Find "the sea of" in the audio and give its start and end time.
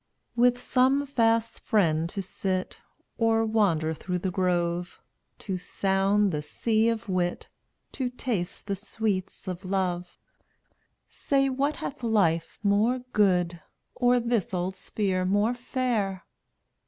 6.31-7.07